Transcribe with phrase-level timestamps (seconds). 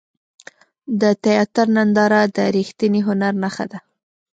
[1.01, 3.79] د تیاتر ننداره د ریښتیني هنر نښه ده.